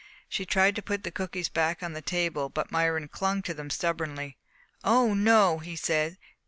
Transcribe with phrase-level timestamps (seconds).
[0.27, 3.69] She tried to put the cookies back on the table but Myron clung to them
[3.69, 4.35] stubbornly.
[4.83, 6.17] "No, no!" he said.